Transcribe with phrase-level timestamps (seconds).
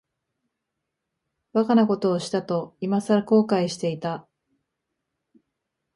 [1.53, 4.27] 馬鹿なことをしたと、いまさら後悔していた。